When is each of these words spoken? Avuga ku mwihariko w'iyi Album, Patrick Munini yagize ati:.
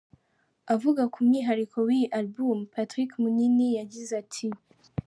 Avuga 0.73 1.01
ku 1.13 1.19
mwihariko 1.27 1.77
w'iyi 1.87 2.07
Album, 2.19 2.59
Patrick 2.73 3.11
Munini 3.21 3.67
yagize 3.79 4.11
ati:. 4.23 4.47